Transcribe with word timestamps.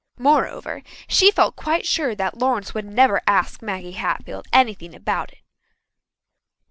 Moreover, 0.17 0.81
she 1.07 1.29
felt 1.29 1.55
quite 1.55 1.85
sure 1.85 2.15
that 2.15 2.35
Lawrence 2.39 2.73
would 2.73 2.85
never 2.85 3.21
ask 3.27 3.61
Maggie 3.61 3.91
Hatfield 3.91 4.47
anything 4.51 4.95
about 4.95 5.31
it. 5.31 5.43